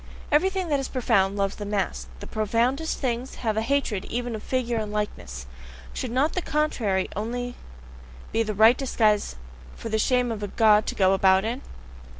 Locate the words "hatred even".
3.61-4.33